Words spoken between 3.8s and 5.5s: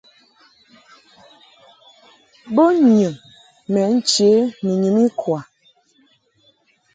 nche ni nyum ikwa.